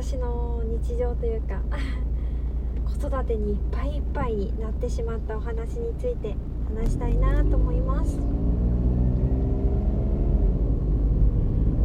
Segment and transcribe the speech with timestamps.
[0.00, 1.60] 私の日常というか
[2.86, 6.36] 子育てにいっぱいいっぱいになってしまったお話について
[6.72, 8.16] 話したいなと思います、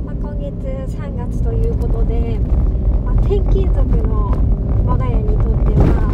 [0.06, 0.54] まあ、今月
[0.96, 2.40] 3月ということで、
[3.04, 4.32] まあ、転勤族の
[4.86, 6.14] 我が家にとっては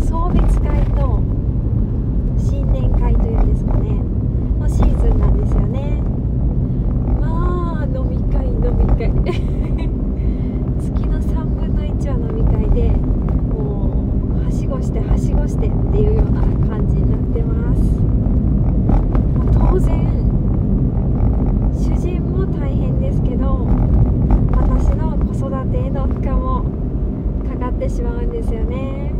[0.00, 1.20] 送別会と
[2.38, 4.02] 新年会というんですかね
[4.58, 6.02] のシーズンなんですよね
[7.20, 9.12] まあ飲み会飲み会
[15.48, 17.80] してはしごしてっていうような感じになってます。
[19.54, 20.06] 当然
[21.72, 23.66] 主人も大変ですけど
[24.52, 26.64] 私の子育てへの負荷も
[27.48, 29.12] かかってしまうんですよね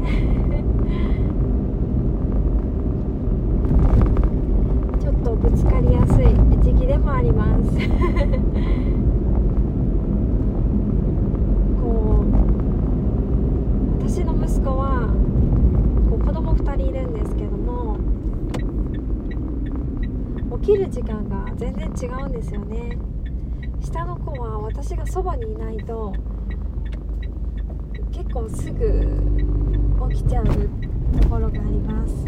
[5.01, 6.27] ちょっとぶつかりやすい
[6.63, 7.79] 時期でもあります
[20.61, 22.97] 起きる時間が全然違うんですよね。
[23.81, 26.13] 下の子は私がそばにいないと
[28.13, 30.45] 結構すぐ起きちゃう
[31.21, 32.27] ところがあります。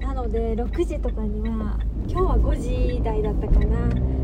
[0.00, 1.78] なので6時とかには
[2.08, 3.76] 今日は5時台だったかな。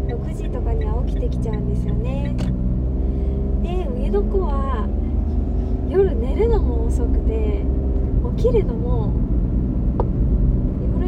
[0.06, 2.34] 6時とかには起きてきちゃうんですよね。
[3.62, 4.88] で上の子は
[5.90, 7.62] 夜寝るのも遅くて
[8.38, 9.12] 起きるのも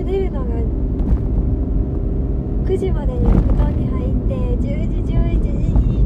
[0.07, 0.55] 出るのが
[2.65, 6.05] 9時までに布団に入って10時11時に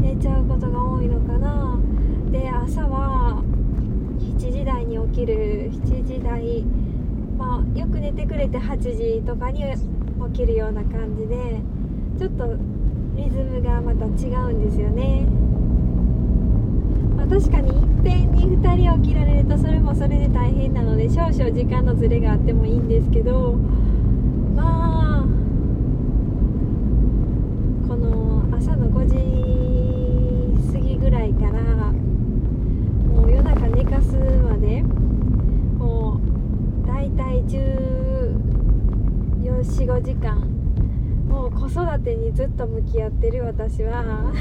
[0.00, 1.76] 寝ちゃうことが多いのかな
[2.30, 3.42] で朝は
[4.20, 6.64] 7時台に起きる7時台
[7.36, 9.64] まあよく寝てくれて8時とかに
[10.32, 11.60] 起きるような感じで
[12.16, 12.56] ちょっと
[13.16, 15.26] リズムがまた違うんですよね、
[17.28, 23.54] 確かにいっぺんに2人起きられるとそれもそれで大変なので少々時間のずれがあってもいいんですけど
[24.54, 25.26] まあ
[27.88, 29.16] この朝の5時
[30.72, 36.20] 過ぎぐらいからもう夜中寝かすまでも
[36.84, 37.42] う大体
[39.42, 40.48] 1415時間
[41.28, 44.32] もう子育てにずっと向き合ってる私は。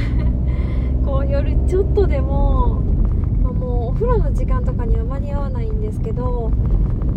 [1.05, 2.81] こう夜ちょっとでも、
[3.43, 6.51] まあ、もうお風呂の時間とかには間に合わないんですけど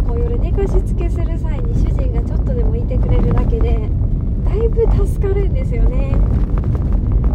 [0.06, 3.88] こう夜寝かしつけする際に主人がちょっとでもいてくれるだけで
[4.44, 6.16] だいぶ助かるんですよね。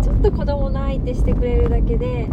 [0.04, 2.28] ちょっと子供の相手してくれるだけで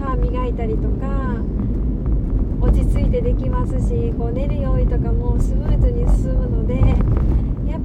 [0.00, 1.36] 歯磨いたりとか
[2.60, 7.21] 落ち着いてできますしこう寝る用意とかもスムーズに進むので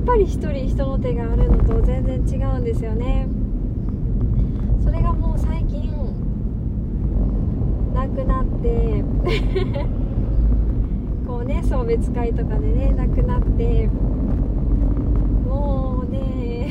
[0.07, 3.27] ぱり一人人の手があるのと全然違うんですよね。
[4.81, 5.91] それがもう最近
[7.93, 9.03] なくなって
[11.27, 13.89] こうね送別会とかでねなくなって
[15.45, 16.69] もうね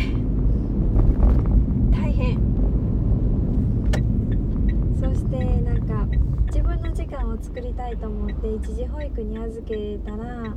[1.93, 2.39] 大変。
[4.99, 6.09] そしてなんか
[6.47, 10.55] 自分の時間を作りたいと思って一時保育に預けたら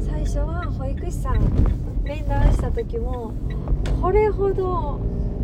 [0.00, 1.40] 最初は保育士さん
[2.02, 3.32] 面談した時も
[4.00, 5.00] これほど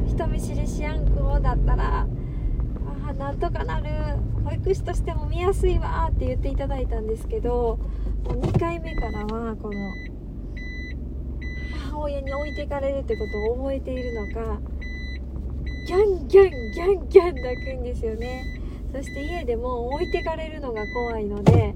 [0.06, 2.06] 人見知りしやん子だったら
[3.08, 3.88] あなんとかなる
[4.44, 7.78] 保育士としても見やすいわって言っていただいたんですけど
[8.24, 9.92] もう2回目からはこの
[11.90, 14.60] 母親に置いていかれるってことを覚えているのか
[15.86, 18.44] ギャンギャンギャンギャン泣くんですよね。
[18.92, 21.74] そして家でも置いてかれるのが怖いので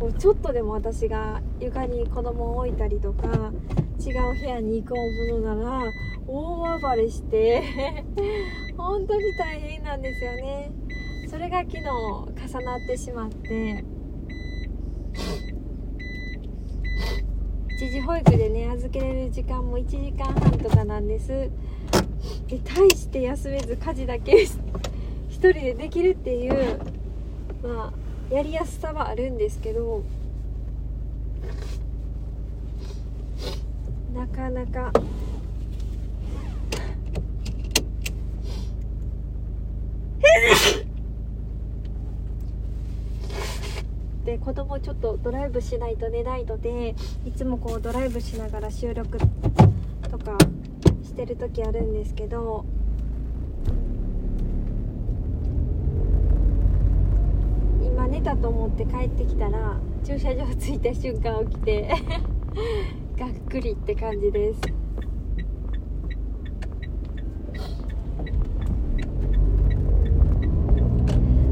[0.00, 3.52] こうちょっとでも私が床に子供を置いたりとか
[4.00, 5.92] 違う部屋に行こうものなら
[6.26, 7.62] 大暴れして
[8.78, 10.72] 本当に大変なんですよね。
[11.28, 13.84] それが昨日重なってしまって
[17.76, 21.28] 一時保育でね預けれる時間も1時間半とかなんです。
[21.28, 24.48] で大して休めず家事だけ 1
[25.28, 26.78] 人でできるっていう
[27.62, 30.04] まあやりやすさはあるんですけど
[34.14, 34.92] なかなか
[44.24, 46.94] で子供ちょっとドライブしないと寝ないので
[47.26, 50.38] いつもこうドライブしながら収録とか
[51.02, 52.64] してる時あるんですけど
[58.10, 61.88] 寝たと思って帰ってきたら駐車場着いた瞬間起きて
[63.16, 64.60] がっくりって感じです。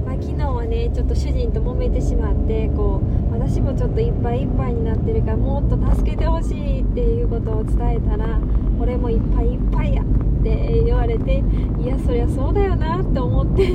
[0.05, 3.01] まあ昨日はねちょっと主人と揉めてしまってこ
[3.31, 8.41] う私もちょっといっぱいいっぱいになってるからもっと助けてほしいっていうことを伝えたら
[8.81, 10.07] 俺もいっぱいいっぱいやっ
[10.43, 11.43] て言われて
[11.81, 13.67] いやそりゃそうだよなって思って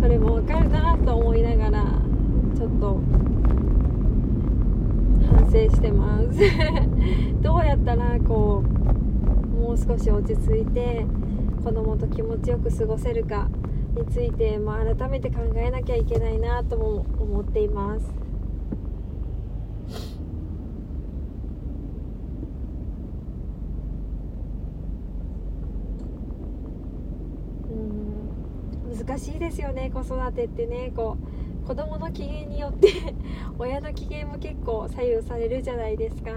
[0.00, 1.84] それもわかるなと思いながら
[2.56, 3.00] ちょっと
[5.30, 6.40] 反省してます。
[7.42, 11.04] どうやったらこうもう少し落ち着いて
[11.62, 13.48] 子供と気持ちよく過ごせるか
[13.94, 18.10] について、まあ、改めて考えなきゃいけないなとも思っています。
[27.70, 29.06] うん。
[29.06, 31.39] 難しいですよね子育てってねこう。
[31.70, 32.88] 子供の機嫌によって
[33.56, 36.32] 親の機嫌も結構左右されるじゃないですか。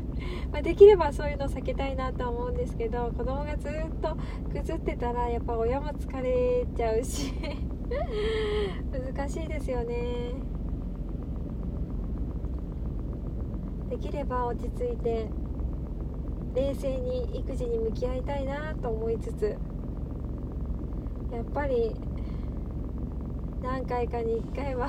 [0.52, 4.14] まできればそういうの避けたいなと思うんですけど子供がずっと
[4.52, 7.32] ぐずってたらやっぱ親も疲れちゃうし
[9.16, 10.34] 難しいですよね。
[13.88, 15.26] できれば落ち着いて
[16.54, 19.56] 冷静に育児に向き合いたいなと思いつつ
[21.32, 21.96] やっぱり
[23.66, 24.88] 何回かに1回は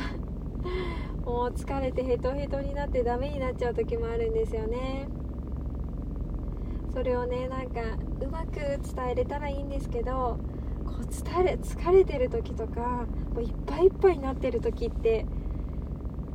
[1.26, 5.08] もう疲れてヘトヘトになってダメになっちゃう時もあるんですよね。
[6.94, 7.82] それをねなんか
[8.22, 10.38] うまく伝えれたらいいんですけど
[10.86, 15.26] こう伝え疲れてる時とかもういっぱいいっぱいになってる時って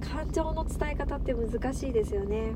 [0.00, 2.54] 感情の伝え方って難しいですよね。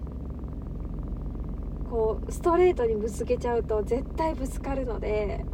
[1.89, 5.45] こうストレートにぶつけちゃうと絶対ぶつかるので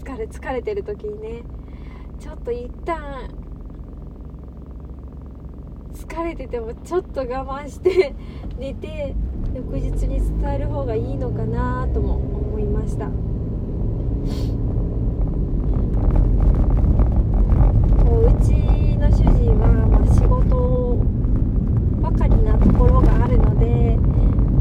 [0.00, 1.44] 疲れ疲れてる時にね。
[2.18, 3.28] ちょっと一旦
[6.08, 8.14] 疲れててもちょっと我慢して
[8.58, 9.14] 寝て
[9.54, 13.12] 翌日に伝える方がいいのかなとも思いましたこ
[18.22, 18.52] ううち
[18.98, 20.98] の主人は、まあ、仕事
[22.00, 23.98] ばかりなところがあるので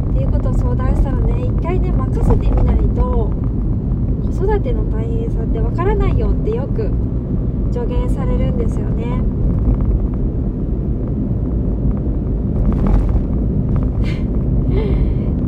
[0.09, 3.29] っていうことを相談したらね一回ね任せてみないと
[4.23, 6.91] 子育ての大変さってわからないよってよく
[7.71, 9.21] 助言されるんですよね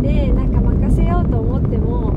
[0.01, 2.13] でなんか任せようと思っても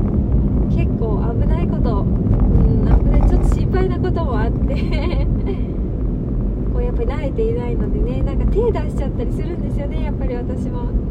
[0.69, 5.27] 結構危ないことうん危ないちょっと心配なこともあって
[6.73, 10.81] こうやっぱり慣れていないのでねなんか手出しちゃったりするんですよねやっぱり私も。
[10.81, 11.01] うん。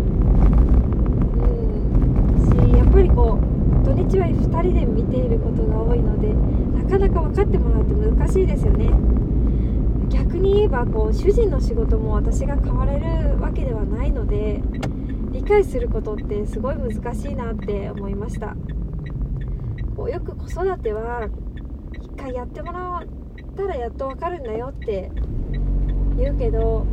[2.50, 3.38] しやっぱりこ
[3.82, 6.32] う土日は2人で見ていることが多いので
[6.85, 8.91] なかなか分かってもらうって難しいですよね。
[10.08, 14.61] 逆に言えばこう主人の仕事も私が変われるわけではないので
[15.31, 18.56] 理解することってすごい難しいなって思いました。
[19.97, 21.29] こうよく子育ては
[22.00, 23.06] 一回やってもらっ
[23.56, 25.12] たらやっと分かるんだよって
[26.17, 26.87] 言うけど、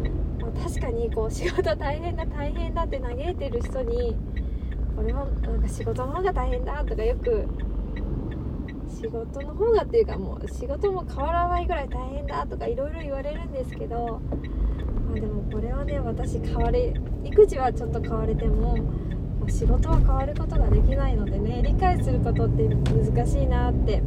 [0.64, 4.16] 確かにこう仕事大変だ大変だって嘆いてる人に
[4.98, 7.48] 俺はなんか仕事の方が大変だとかよく
[8.90, 14.20] 仕事の方がっていうかもう仕事も変わらないぐらい大変だとかいろいろ言われるんですけど、
[15.08, 18.78] まあ、でもこれはね私変われ育児はちょっと変われても
[19.48, 24.02] 仕事は変わることができないのでね理解することって難しいなって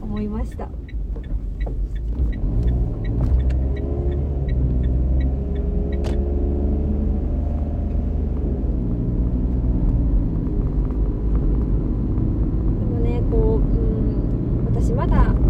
[0.00, 0.68] 思いました。
[14.96, 15.41] まだ。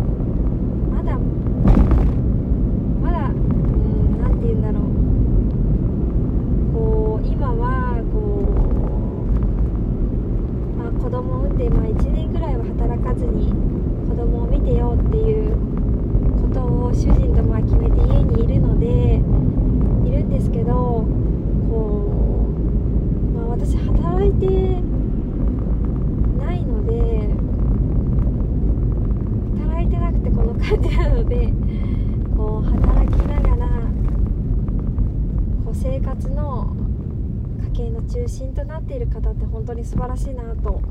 [38.82, 40.82] っている方って本当に素晴らしいなと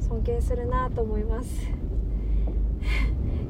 [0.00, 1.48] 尊敬するなと思います。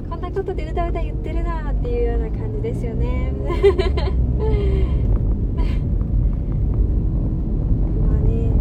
[0.09, 3.53] こんなことでうだうだ言ってるなっていうような感じですよねまあ
[8.19, 8.51] ね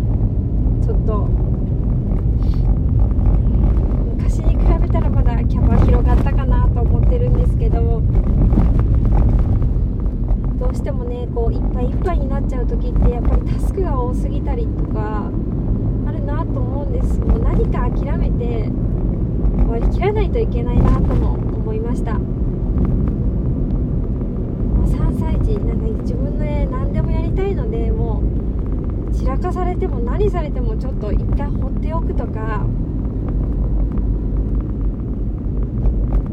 [0.83, 1.29] ちょっと
[4.17, 7.13] 昔に比べたらまだキャパ広がったかなと思って
[12.43, 15.31] っちゃう時ってやっぱりタスクが多すぎたりとか
[16.07, 17.19] あるなと思うんです。
[17.21, 18.69] もう何か諦めて
[19.69, 22.21] 割り切らないといけないなとも思いました、ま
[24.85, 28.23] あ、3歳児なんか自分で何でもやりたいのでも
[29.11, 32.67] う散らかされても何されてもちょっと一旦放っておくとか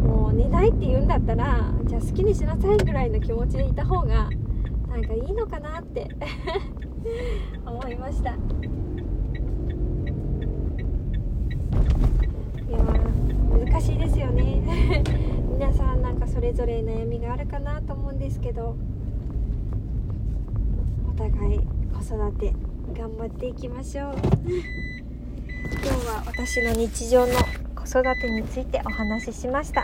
[0.03, 4.29] もう寝ないって言うんだったらじゃあ好きにしなさいぐらいの気持ちでいた方が
[4.89, 6.07] なんかいいのかなって
[7.65, 8.31] 思いました。
[8.31, 8.33] い
[12.71, 12.79] や
[13.65, 15.03] 難しいですよね。
[15.53, 18.75] 皆さんなんかそれぞれ悩みがあるかなと思うんですけど
[21.07, 21.59] お互い
[21.93, 22.53] 子育て
[22.97, 24.15] 頑張っていきましょう。
[25.71, 27.33] 今日は私の日常の
[27.75, 29.83] 子育てについてお話ししました。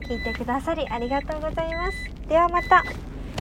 [0.00, 2.28] 聞いてくださりありがとうございます。
[2.28, 2.82] ではまた。